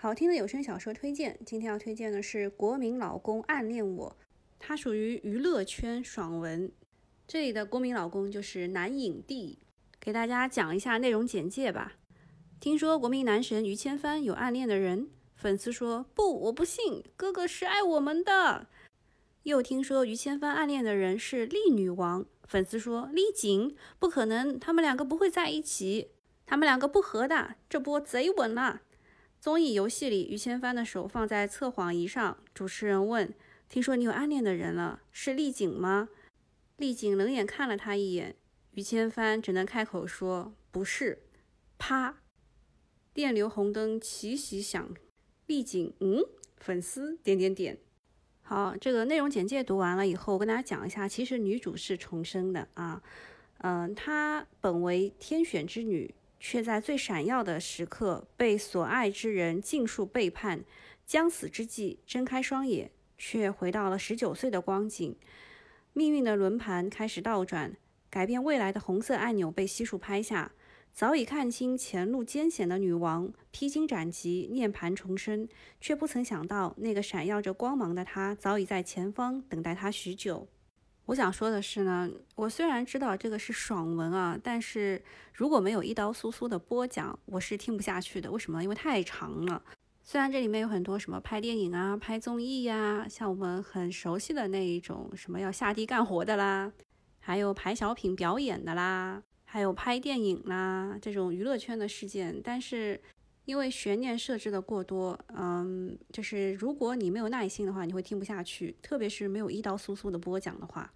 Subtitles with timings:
[0.00, 4.16] 好听的有声小说推荐，今天要推荐的是《国民老公暗恋我》，
[4.56, 6.70] 它属于娱乐圈爽文。
[7.26, 9.58] 这里的国民老公就是男影帝，
[9.98, 11.94] 给大家讲一下内容简介吧。
[12.60, 18.68] 听说国民男神于千帆有暗恋的人，粉丝说不，我不信，哥哥是爱我们的。
[19.42, 26.12] 又听说于千帆暗恋的人是丽女王，粉丝说丽景不可能，他们两个不会在一起，
[26.46, 28.82] 他们两个不合的，这波贼稳了。
[29.40, 32.38] 综艺游戏里，于千帆的手放在测谎仪上。
[32.52, 33.32] 主持人问
[33.68, 36.08] ：“听说你有暗恋的人了，是丽景吗？”
[36.76, 38.34] 丽景冷眼看了他一眼，
[38.72, 41.22] 于千帆只能开口说：“不是。”
[41.78, 42.18] 啪，
[43.14, 44.92] 电流红灯齐齐响。
[45.46, 46.24] 丽景，嗯，
[46.56, 47.78] 粉丝点点点。
[48.42, 53.00] 好，这个内容简介读完了以后，我跟大家讲一下，其实女主是重生的啊。
[53.58, 56.12] 嗯，她本为天选之女。
[56.40, 60.64] 却在最闪耀的时刻被所爱之人尽数背叛，
[61.06, 65.16] 将死之际睁开双眼，却回到了十九岁的光景。
[65.92, 67.76] 命运的轮盘开始倒转，
[68.08, 70.52] 改变未来的红色按钮被悉数拍下。
[70.90, 75.48] 早已看清前路艰险的女王披荆斩棘，涅槃重生，
[75.80, 80.48] 却不曾想到那个闪耀着光芒的她早已在前方等待她许久。
[81.08, 88.30] 我想说的是呢，我虽然知道这个是爽文啊，但是如果没有一刀苏苏的播讲，我是听不下去的。
[88.30, 88.62] 为什么？
[88.62, 89.62] 因为太长了。
[90.02, 96.70] 虽然这里面有很多什么拍电影啊、拍综艺呀，像我们很熟悉的那一种什么要下地干活的啦，
[97.20, 103.00] 还有排小品表演的啦，还有拍电影啦这种娱乐圈的事件，但是
[103.46, 110.92] 因为悬念设置的过多，嗯，就是如果你没有耐心的话，你会听不下去，特别是没有一刀苏苏的播讲的话。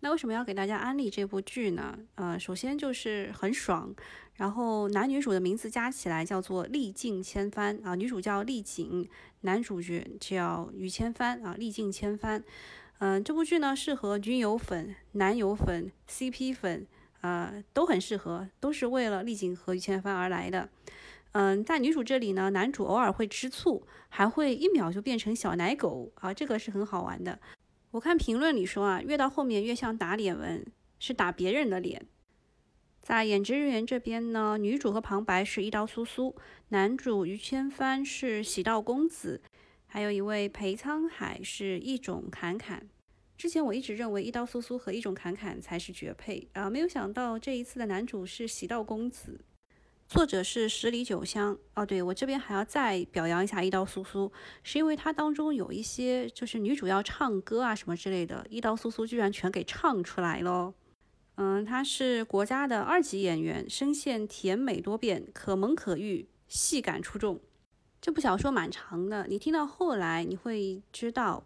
[0.00, 1.98] 那为什么要给大家安利这部剧呢？
[2.16, 3.94] 呃，首先就是很爽，
[4.34, 9.08] 然后男女主的名字加起来叫做历尽千帆啊，女主叫丽景，
[9.40, 12.44] 男主角叫于千帆啊，历尽千帆。
[12.98, 16.86] 嗯，这部剧呢适合女友粉、男友粉、CP 粉，
[17.22, 20.68] 呃，都很适合，都是为了丽景和于千帆而来的。
[21.32, 27.38] 嗯，在女主这里呢，男主偶尔会吃醋，还会一秒就变成小奶狗啊，这个是很好玩的。
[27.96, 30.62] 我看评论里说啊，越到后面越像打脸文，
[30.98, 32.06] 是打别人的脸。
[33.00, 36.36] 在演职人员这边呢，女主和旁白是一刀苏苏，
[36.68, 39.40] 男主于千帆是喜道公子，
[39.86, 42.86] 还有一位裴沧海是一种侃侃。
[43.38, 49.40] 之前我一直认为一刀苏苏和一种侃侃才是绝配啊，没有想到这一次的男主是喜道公子。
[50.08, 54.30] 作者是十里九香哦，对我这边还要再表扬一下一刀苏苏，
[54.62, 60.72] 是因为它当中有一些就是女主要唱歌啊什么之类的，一刀苏苏居然全给唱出来了。
[61.34, 67.40] 嗯，她是国家的二级演员，声线甜美多变，可萌可育，戏感出众。
[68.00, 71.44] 这部小说蛮长的，你听到后来你会知道，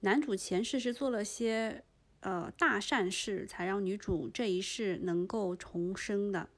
[0.00, 1.84] 男主前世是做了些
[2.20, 6.48] 呃大善事，才让女主这一世能够重生的。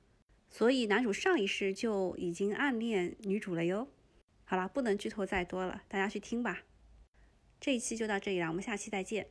[0.57, 3.89] 所以男主上一世就已经暗恋女主了哟。
[4.45, 6.63] 好了，不能剧透再多了，大家去听吧。
[7.61, 9.27] 这一期就到这里了，我们下期再见。